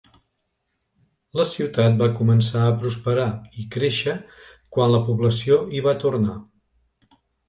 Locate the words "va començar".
1.99-2.63